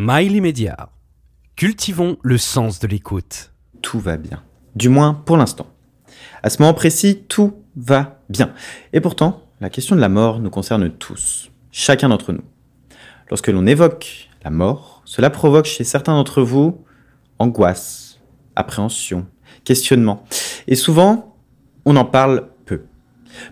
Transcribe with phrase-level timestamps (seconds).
[0.00, 0.90] Mail immédiat.
[1.56, 3.52] Cultivons le sens de l'écoute.
[3.82, 4.44] Tout va bien.
[4.76, 5.66] Du moins pour l'instant.
[6.40, 8.52] À ce moment précis, tout va bien.
[8.92, 12.44] Et pourtant, la question de la mort nous concerne tous, chacun d'entre nous.
[13.28, 16.84] Lorsque l'on évoque la mort, cela provoque chez certains d'entre vous
[17.40, 18.20] angoisse,
[18.54, 19.26] appréhension,
[19.64, 20.22] questionnement.
[20.68, 21.34] Et souvent,
[21.84, 22.50] on en parle.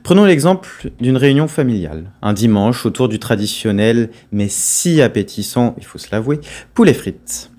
[0.03, 5.99] Prenons l'exemple d'une réunion familiale, un dimanche autour du traditionnel, mais si appétissant, il faut
[5.99, 6.41] se l'avouer,
[6.75, 7.51] poulet frites.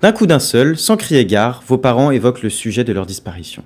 [0.00, 3.64] D'un coup d'un seul, sans crier gare, vos parents évoquent le sujet de leur disparition.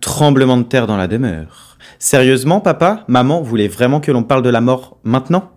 [0.00, 1.76] Tremblement de terre dans la demeure.
[1.98, 5.50] Sérieusement, papa, maman voulait vraiment que l'on parle de la mort maintenant?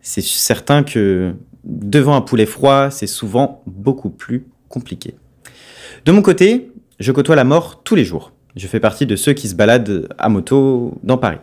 [0.00, 5.14] C'est certain que devant un poulet froid, c'est souvent beaucoup plus compliqué.
[6.04, 8.33] De mon côté, je côtoie la mort tous les jours.
[8.56, 11.38] Je fais partie de ceux qui se baladent à moto dans Paris.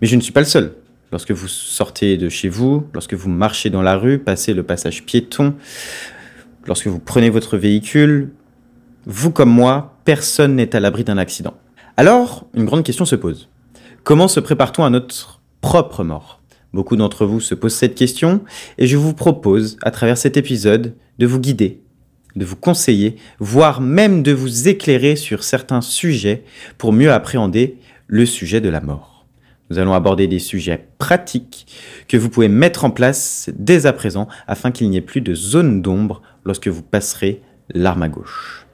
[0.00, 0.74] Mais je ne suis pas le seul.
[1.12, 5.04] Lorsque vous sortez de chez vous, lorsque vous marchez dans la rue, passez le passage
[5.04, 5.54] piéton,
[6.66, 8.32] lorsque vous prenez votre véhicule,
[9.06, 11.54] vous comme moi, personne n'est à l'abri d'un accident.
[11.96, 13.48] Alors, une grande question se pose.
[14.02, 16.40] Comment se prépare-t-on à notre propre mort?
[16.72, 18.42] Beaucoup d'entre vous se posent cette question
[18.78, 21.82] et je vous propose, à travers cet épisode, de vous guider,
[22.36, 26.44] de vous conseiller, voire même de vous éclairer sur certains sujets
[26.78, 29.26] pour mieux appréhender le sujet de la mort.
[29.70, 31.66] Nous allons aborder des sujets pratiques
[32.08, 35.34] que vous pouvez mettre en place dès à présent afin qu'il n'y ait plus de
[35.34, 37.40] zone d'ombre lorsque vous passerez
[37.72, 38.66] l'arme à gauche.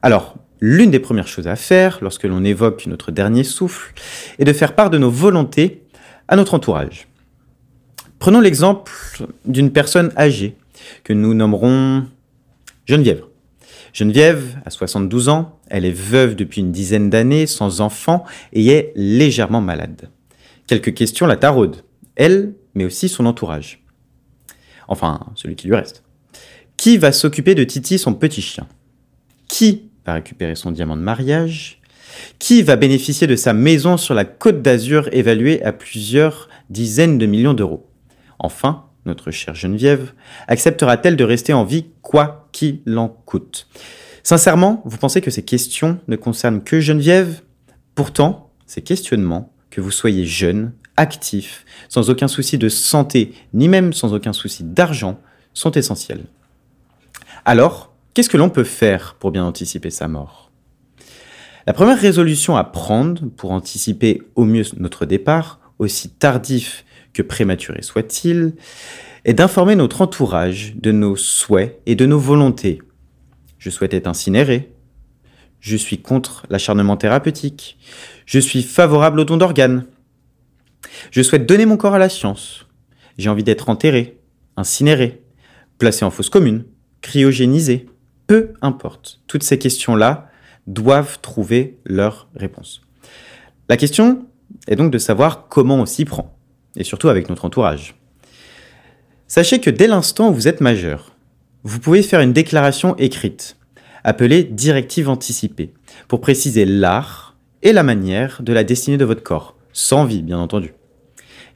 [0.00, 3.92] Alors, l'une des premières choses à faire lorsque l'on évoque notre dernier souffle
[4.38, 5.82] est de faire part de nos volontés
[6.28, 7.06] à notre entourage.
[8.18, 8.92] Prenons l'exemple
[9.44, 10.56] d'une personne âgée
[11.02, 12.06] que nous nommerons
[12.86, 13.24] Geneviève.
[13.92, 18.92] Geneviève a 72 ans, elle est veuve depuis une dizaine d'années, sans enfant et est
[18.96, 20.10] légèrement malade.
[20.66, 21.82] Quelques questions la taraudent,
[22.16, 23.84] elle, mais aussi son entourage.
[24.88, 26.02] Enfin, celui qui lui reste.
[26.76, 28.66] Qui va s'occuper de Titi, son petit chien?
[29.48, 31.80] Qui va récupérer son diamant de mariage?
[32.38, 37.26] Qui va bénéficier de sa maison sur la côte d'Azur évaluée à plusieurs dizaines de
[37.26, 37.88] millions d'euros?
[38.38, 40.12] Enfin, notre chère Geneviève,
[40.48, 43.68] acceptera-t-elle de rester en vie quoi qu'il en coûte?
[44.22, 47.42] Sincèrement, vous pensez que ces questions ne concernent que Geneviève?
[47.94, 53.92] Pourtant, ces questionnements, que vous soyez jeune, actif, sans aucun souci de santé, ni même
[53.92, 55.20] sans aucun souci d'argent,
[55.52, 56.24] sont essentiels.
[57.44, 60.50] Alors, qu'est-ce que l'on peut faire pour bien anticiper sa mort?
[61.66, 67.80] La première résolution à prendre pour anticiper au mieux notre départ, aussi tardif que prématuré
[67.80, 68.54] soit-il,
[69.24, 72.82] est d'informer notre entourage de nos souhaits et de nos volontés.
[73.58, 74.70] Je souhaite être incinéré.
[75.60, 77.78] Je suis contre l'acharnement thérapeutique.
[78.26, 79.86] Je suis favorable au don d'organes.
[81.10, 82.66] Je souhaite donner mon corps à la science.
[83.16, 84.18] J'ai envie d'être enterré,
[84.58, 85.22] incinéré,
[85.78, 86.66] placé en fosse commune,
[87.00, 87.86] cryogénisé.
[88.26, 89.22] Peu importe.
[89.26, 90.28] Toutes ces questions-là
[90.66, 92.82] doivent trouver leur réponse.
[93.68, 94.26] La question
[94.66, 96.36] est donc de savoir comment on s'y prend
[96.76, 97.94] et surtout avec notre entourage.
[99.26, 101.14] Sachez que dès l'instant où vous êtes majeur,
[101.62, 103.56] vous pouvez faire une déclaration écrite,
[104.04, 105.72] appelée directive anticipée,
[106.08, 110.38] pour préciser l'art et la manière de la destinée de votre corps, sans vie bien
[110.38, 110.74] entendu.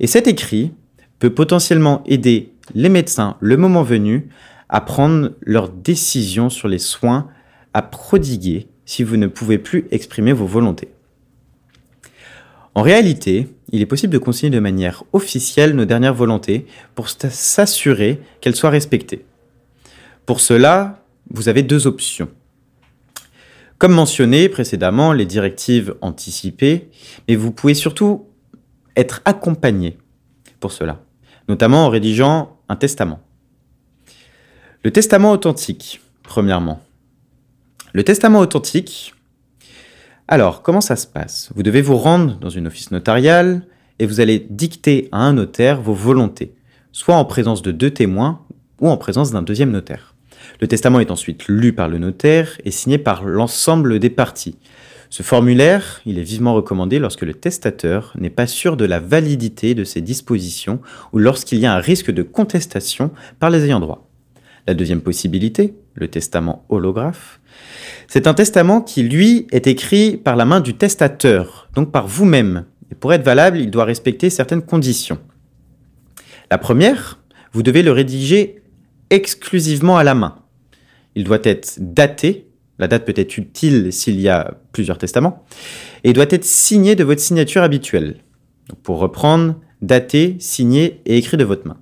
[0.01, 0.73] Et cet écrit
[1.19, 4.29] peut potentiellement aider les médecins, le moment venu,
[4.69, 7.29] à prendre leurs décisions sur les soins
[7.75, 10.89] à prodiguer si vous ne pouvez plus exprimer vos volontés.
[12.75, 18.21] En réalité, il est possible de consigner de manière officielle nos dernières volontés pour s'assurer
[18.41, 19.25] qu'elles soient respectées.
[20.27, 22.31] Pour cela, vous avez deux options.
[23.79, 26.89] Comme mentionné précédemment, les directives anticipées,
[27.29, 28.27] mais vous pouvez surtout
[28.97, 29.99] être accompagné
[30.59, 31.00] pour cela,
[31.49, 33.21] notamment en rédigeant un testament.
[34.83, 36.83] Le testament authentique, premièrement.
[37.93, 39.15] Le testament authentique,
[40.31, 41.49] alors, comment ça se passe?
[41.55, 43.62] Vous devez vous rendre dans une office notariale
[43.99, 46.53] et vous allez dicter à un notaire vos volontés,
[46.93, 48.43] soit en présence de deux témoins
[48.82, 50.14] ou en présence d'un deuxième notaire.
[50.61, 54.58] Le testament est ensuite lu par le notaire et signé par l'ensemble des parties.
[55.08, 59.75] Ce formulaire, il est vivement recommandé lorsque le testateur n'est pas sûr de la validité
[59.75, 60.81] de ses dispositions
[61.14, 64.06] ou lorsqu'il y a un risque de contestation par les ayants droit.
[64.67, 67.41] La deuxième possibilité, le testament holographe,
[68.08, 72.64] c'est un testament qui, lui, est écrit par la main du testateur, donc par vous-même.
[72.90, 75.19] Et pour être valable, il doit respecter certaines conditions.
[76.50, 77.19] La première,
[77.52, 78.62] vous devez le rédiger
[79.10, 80.37] exclusivement à la main.
[81.14, 82.46] Il doit être daté,
[82.78, 85.44] la date peut être utile s'il y a plusieurs testaments,
[86.05, 88.16] et doit être signé de votre signature habituelle.
[88.82, 91.78] pour reprendre, daté, signé et écrit de votre main.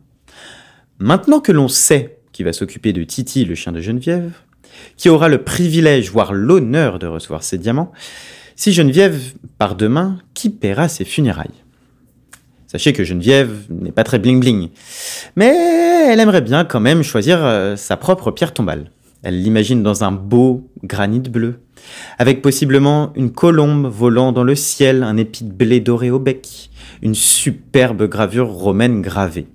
[0.98, 4.32] Maintenant que l'on sait qui va s'occuper de Titi, le chien de Geneviève,
[4.96, 7.92] qui aura le privilège, voire l'honneur de recevoir ses diamants,
[8.54, 11.50] si Geneviève part demain, qui paiera ses funérailles
[12.66, 14.70] Sachez que Geneviève n'est pas très bling-bling,
[15.36, 15.54] mais
[16.08, 18.90] elle aimerait bien quand même choisir euh, sa propre pierre tombale.
[19.22, 21.60] Elle l'imagine dans un beau granit bleu,
[22.18, 26.70] avec possiblement une colombe volant dans le ciel, un épi de blé doré au bec,
[27.02, 29.46] une superbe gravure romaine gravée.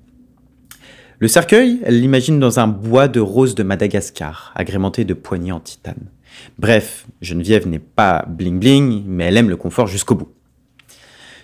[1.21, 5.59] Le cercueil, elle l'imagine dans un bois de rose de Madagascar, agrémenté de poignées en
[5.59, 6.09] titane.
[6.57, 10.29] Bref, Geneviève n'est pas bling-bling, mais elle aime le confort jusqu'au bout.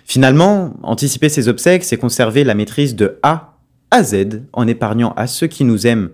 [0.04, 3.56] Finalement, anticiper ses obsèques, c'est conserver la maîtrise de A
[3.92, 6.10] à Z en épargnant à ceux qui nous aiment,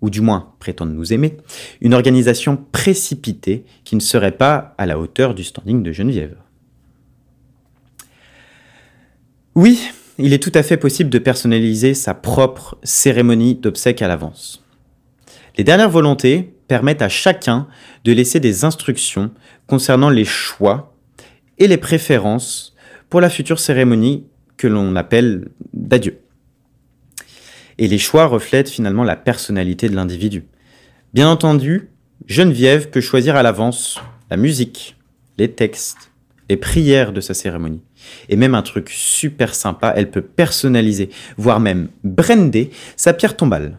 [0.00, 1.36] ou du moins prétendent nous aimer,
[1.80, 6.34] une organisation précipitée qui ne serait pas à la hauteur du standing de Geneviève.
[9.54, 14.64] Oui, il est tout à fait possible de personnaliser sa propre cérémonie d'obsèques à l'avance.
[15.56, 17.66] Les dernières volontés permettent à chacun
[18.04, 19.30] de laisser des instructions
[19.66, 20.94] concernant les choix
[21.58, 22.74] et les préférences
[23.08, 24.26] pour la future cérémonie
[24.56, 26.18] que l'on appelle d'adieu.
[27.78, 30.44] Et les choix reflètent finalement la personnalité de l'individu.
[31.12, 31.90] Bien entendu,
[32.26, 34.96] Geneviève peut choisir à l'avance la musique,
[35.38, 36.10] les textes,
[36.48, 37.82] les prières de sa cérémonie.
[38.28, 43.78] Et même un truc super sympa, elle peut personnaliser, voire même brander sa pierre tombale.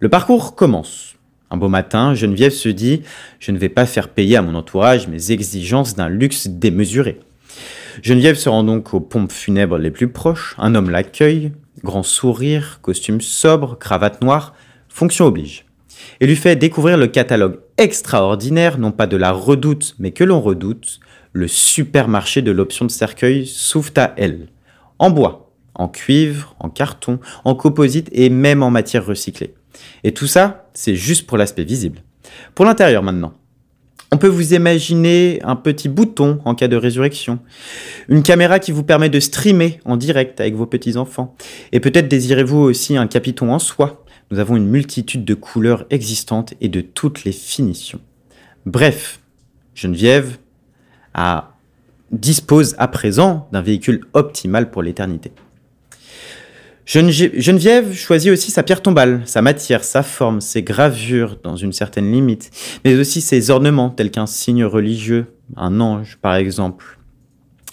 [0.00, 1.14] Le parcours commence.
[1.50, 3.02] Un beau matin, Geneviève se dit
[3.38, 7.20] Je ne vais pas faire payer à mon entourage mes exigences d'un luxe démesuré.
[8.02, 10.56] Geneviève se rend donc aux pompes funèbres les plus proches.
[10.58, 11.52] Un homme l'accueille,
[11.84, 14.54] grand sourire, costume sobre, cravate noire,
[14.88, 15.64] fonction oblige.
[16.20, 20.40] Et lui fait découvrir le catalogue extraordinaire, non pas de la redoute, mais que l'on
[20.40, 21.00] redoute,
[21.34, 24.48] le supermarché de l'option de cercueil s'ouvre à elle.
[24.98, 29.52] En bois, en cuivre, en carton, en composite et même en matière recyclée.
[30.04, 32.02] Et tout ça, c'est juste pour l'aspect visible.
[32.54, 33.34] Pour l'intérieur maintenant.
[34.12, 37.40] On peut vous imaginer un petit bouton en cas de résurrection,
[38.08, 41.34] une caméra qui vous permet de streamer en direct avec vos petits-enfants,
[41.72, 44.04] et peut-être désirez-vous aussi un capiton en soie.
[44.30, 48.00] Nous avons une multitude de couleurs existantes et de toutes les finitions.
[48.66, 49.18] Bref,
[49.74, 50.38] Geneviève
[52.10, 55.32] dispose à présent d'un véhicule optimal pour l'éternité.
[56.86, 62.12] Geneviève choisit aussi sa pierre tombale, sa matière, sa forme, ses gravures dans une certaine
[62.12, 62.50] limite,
[62.84, 66.98] mais aussi ses ornements tels qu'un signe religieux, un ange par exemple,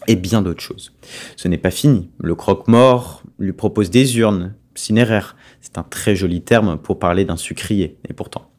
[0.07, 0.93] et bien d'autres choses.
[1.35, 2.09] Ce n'est pas fini.
[2.19, 5.35] Le croque-mort lui propose des urnes, cinéraires.
[5.59, 8.49] C'est un très joli terme pour parler d'un sucrier, et pourtant.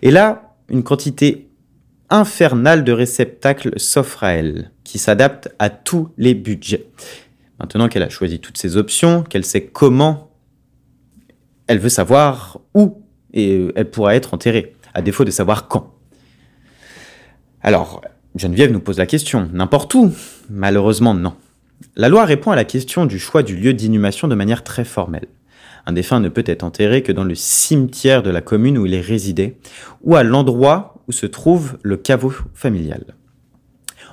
[0.00, 1.48] Et là, une quantité
[2.12, 6.86] infernale de réceptacles s'offre à elle, qui s'adaptent à tous les budgets.
[7.58, 10.30] Maintenant qu'elle a choisi toutes ces options, qu'elle sait comment,
[11.66, 15.94] elle veut savoir où et elle pourra être enterrée, à défaut de savoir quand.
[17.62, 18.02] Alors,
[18.36, 20.12] Geneviève nous pose la question, n'importe où?
[20.50, 21.34] Malheureusement, non.
[21.96, 25.28] La loi répond à la question du choix du lieu d'inhumation de manière très formelle.
[25.86, 28.94] Un défunt ne peut être enterré que dans le cimetière de la commune où il
[28.94, 29.56] est résidé,
[30.02, 33.04] ou à l'endroit où se trouve le caveau familial.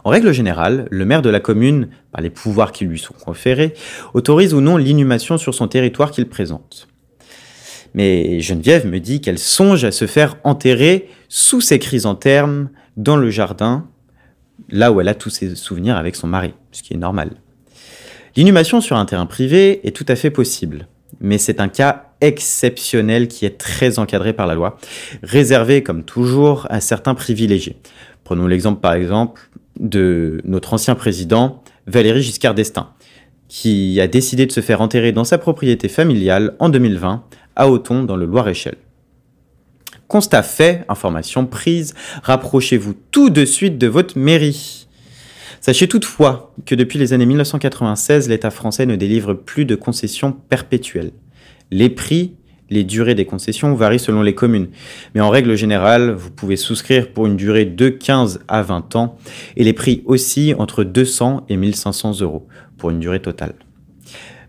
[0.03, 3.73] En règle générale, le maire de la commune, par les pouvoirs qui lui sont conférés,
[4.13, 6.87] autorise ou non l'inhumation sur son territoire qu'il présente.
[7.93, 13.29] Mais Geneviève me dit qu'elle songe à se faire enterrer sous ses chrysanthèmes dans le
[13.29, 13.87] jardin,
[14.69, 17.31] là où elle a tous ses souvenirs avec son mari, ce qui est normal.
[18.35, 20.87] L'inhumation sur un terrain privé est tout à fait possible,
[21.19, 24.77] mais c'est un cas exceptionnel qui est très encadré par la loi,
[25.23, 27.77] réservé comme toujours à certains privilégiés.
[28.23, 29.49] Prenons l'exemple par exemple
[29.79, 32.89] de notre ancien président, Valéry Giscard d'Estaing,
[33.47, 37.23] qui a décidé de se faire enterrer dans sa propriété familiale en 2020
[37.55, 38.75] à Auton dans le Loir-et-Cher.
[40.07, 44.87] Constat fait, information prise, rapprochez-vous tout de suite de votre mairie.
[45.61, 51.11] Sachez toutefois que depuis les années 1996, l'État français ne délivre plus de concessions perpétuelles.
[51.71, 52.35] Les prix
[52.69, 54.69] les durées des concessions varient selon les communes.
[55.15, 59.17] Mais en règle générale, vous pouvez souscrire pour une durée de 15 à 20 ans
[59.55, 62.47] et les prix aussi entre 200 et 1500 euros
[62.77, 63.55] pour une durée totale.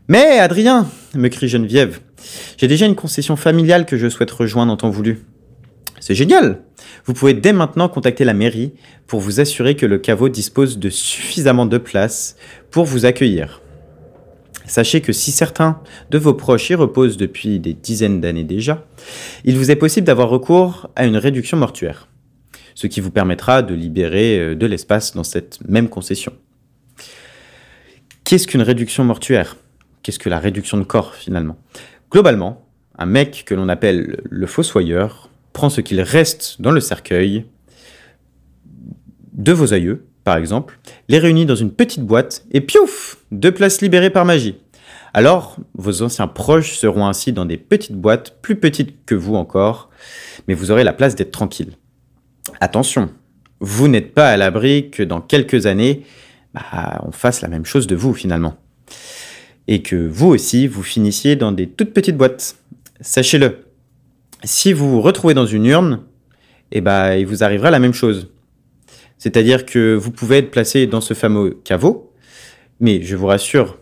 [0.08, 2.00] Mais Adrien, me crie Geneviève,
[2.58, 5.20] j'ai déjà une concession familiale que je souhaite rejoindre en temps voulu.
[6.00, 6.62] C'est génial
[7.04, 8.72] Vous pouvez dès maintenant contacter la mairie
[9.06, 12.36] pour vous assurer que le caveau dispose de suffisamment de place
[12.70, 13.59] pour vous accueillir.
[14.70, 18.86] Sachez que si certains de vos proches y reposent depuis des dizaines d'années déjà,
[19.44, 22.06] il vous est possible d'avoir recours à une réduction mortuaire,
[22.76, 26.32] ce qui vous permettra de libérer euh, de l'espace dans cette même concession.
[28.22, 29.56] Qu'est-ce qu'une réduction mortuaire?
[30.04, 31.56] Qu'est-ce que la réduction de corps finalement?
[32.12, 32.64] Globalement,
[32.96, 37.44] un mec que l'on appelle le fossoyeur prend ce qu'il reste dans le cercueil
[39.32, 43.80] de vos aïeux, par exemple, les réunit dans une petite boîte et piouf Deux places
[43.80, 44.56] libérées par magie.
[45.12, 49.90] Alors, vos anciens proches seront ainsi dans des petites boîtes, plus petites que vous encore,
[50.46, 51.72] mais vous aurez la place d'être tranquille.
[52.60, 53.10] Attention,
[53.60, 56.04] vous n'êtes pas à l'abri que dans quelques années,
[56.54, 58.56] bah, on fasse la même chose de vous finalement.
[59.68, 62.56] Et que vous aussi, vous finissiez dans des toutes petites boîtes.
[63.00, 63.64] Sachez-le,
[64.44, 66.00] si vous vous retrouvez dans une urne,
[66.72, 68.30] eh bah, il vous arrivera la même chose.
[69.20, 72.10] C'est-à-dire que vous pouvez être placé dans ce fameux caveau,
[72.80, 73.78] mais je vous rassure,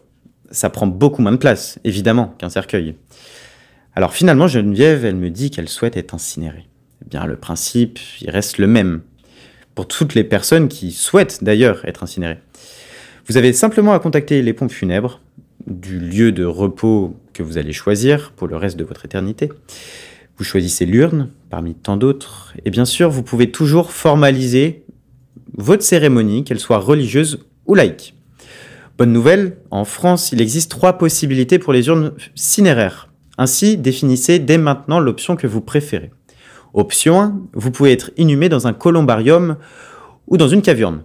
[0.50, 2.96] ça prend beaucoup moins de place, évidemment, qu'un cercueil.
[3.94, 6.66] Alors finalement, Geneviève, elle me dit qu'elle souhaite être incinérée.
[7.02, 9.02] Eh bien, le principe, il reste le même.
[9.76, 12.38] Pour toutes les personnes qui souhaitent d'ailleurs être incinérées.
[13.28, 15.20] Vous avez simplement à contacter les pompes funèbres
[15.68, 19.52] du lieu de repos que vous allez choisir pour le reste de votre éternité.
[20.36, 22.54] Vous choisissez l'urne parmi tant d'autres.
[22.64, 24.82] Et bien sûr, vous pouvez toujours formaliser
[25.58, 28.14] votre cérémonie, qu'elle soit religieuse ou laïque.
[28.96, 33.08] Bonne nouvelle, en France, il existe trois possibilités pour les urnes cinéraires.
[33.36, 36.10] Ainsi, définissez dès maintenant l'option que vous préférez.
[36.74, 39.56] Option 1, vous pouvez être inhumé dans un columbarium
[40.26, 41.02] ou dans une cavurne.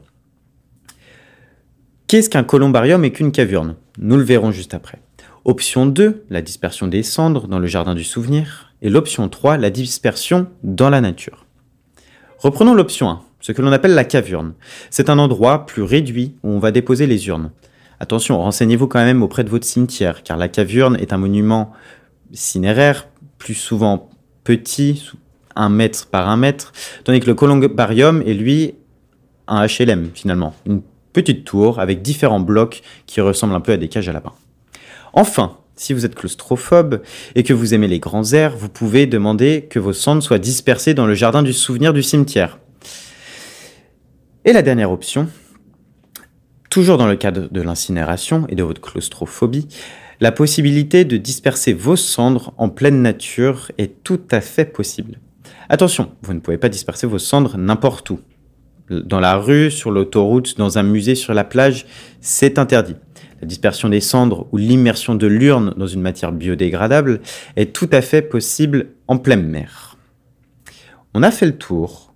[2.07, 3.75] Qu'est-ce qu'un columbarium et qu'une cavurne?
[3.98, 5.01] Nous le verrons juste après.
[5.45, 8.74] Option 2, la dispersion des cendres dans le jardin du souvenir.
[8.81, 11.45] Et l'option 3, la dispersion dans la nature.
[12.38, 14.54] Reprenons l'option 1 ce que l'on appelle la cavurne.
[14.90, 17.52] C'est un endroit plus réduit où on va déposer les urnes.
[18.00, 21.74] Attention, renseignez-vous quand même auprès de votre cimetière, car la cavurne est un monument
[22.32, 23.08] cinéraire,
[23.38, 24.10] plus souvent
[24.46, 25.12] petit,
[25.58, 26.72] un mètre par un mètre,
[27.04, 28.76] tandis que le columbarium est lui
[29.48, 30.82] un HLM finalement, une
[31.12, 34.34] petite tour avec différents blocs qui ressemblent un peu à des cages à lapins.
[35.12, 37.02] Enfin, si vous êtes claustrophobe
[37.36, 40.94] et que vous aimez les grands airs, vous pouvez demander que vos cendres soient dispersées
[40.94, 42.58] dans le jardin du souvenir du cimetière.
[44.46, 45.30] Et la dernière option,
[46.70, 49.70] toujours dans le cadre de l'incinération et de votre claustrophobie,
[50.20, 55.20] la possibilité de disperser vos cendres en pleine nature est tout à fait possible.
[55.70, 58.20] Attention, vous ne pouvez pas disperser vos cendres n'importe où.
[58.90, 61.86] Dans la rue, sur l'autoroute, dans un musée, sur la plage,
[62.20, 62.98] c'est interdit.
[63.40, 67.22] La dispersion des cendres ou l'immersion de l'urne dans une matière biodégradable
[67.56, 69.98] est tout à fait possible en pleine mer.
[71.14, 72.12] On a fait le tour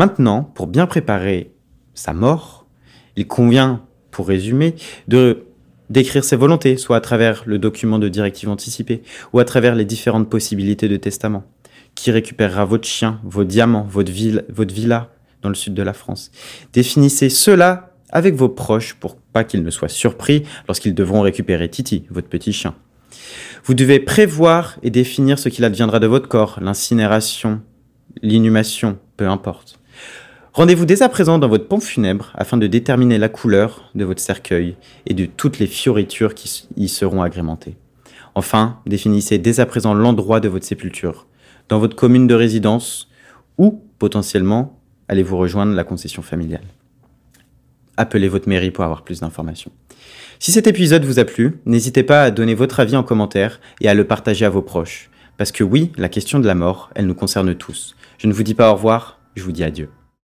[0.00, 1.52] Maintenant, pour bien préparer
[1.92, 2.64] sa mort,
[3.16, 4.74] il convient, pour résumer,
[5.08, 5.44] de
[5.90, 9.02] d'écrire ses volontés, soit à travers le document de directive anticipée,
[9.34, 11.44] ou à travers les différentes possibilités de testament.
[11.94, 14.10] Qui récupérera votre chien, vos diamants, votre,
[14.48, 15.10] votre villa
[15.42, 16.30] dans le sud de la France?
[16.72, 22.06] Définissez cela avec vos proches pour pas qu'ils ne soient surpris lorsqu'ils devront récupérer Titi,
[22.08, 22.74] votre petit chien.
[23.64, 27.60] Vous devez prévoir et définir ce qu'il adviendra de votre corps, l'incinération,
[28.22, 29.79] l'inhumation, peu importe.
[30.52, 34.20] Rendez-vous dès à présent dans votre pompe funèbre afin de déterminer la couleur de votre
[34.20, 34.76] cercueil
[35.06, 37.76] et de toutes les fioritures qui y seront agrémentées.
[38.34, 41.26] Enfin, définissez dès à présent l'endroit de votre sépulture,
[41.68, 43.08] dans votre commune de résidence
[43.58, 46.66] ou potentiellement allez-vous rejoindre la concession familiale.
[47.96, 49.72] Appelez votre mairie pour avoir plus d'informations.
[50.40, 53.88] Si cet épisode vous a plu, n'hésitez pas à donner votre avis en commentaire et
[53.88, 55.10] à le partager à vos proches.
[55.36, 57.94] Parce que oui, la question de la mort, elle nous concerne tous.
[58.18, 59.90] Je ne vous dis pas au revoir, je vous dis adieu.